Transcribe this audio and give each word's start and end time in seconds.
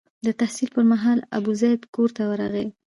د 0.25 0.27
تحصیل 0.39 0.69
پر 0.75 0.83
مهال 0.91 1.19
ابوزید 1.37 1.81
کور 1.93 2.09
ته 2.15 2.21
ورغلی. 2.29 2.67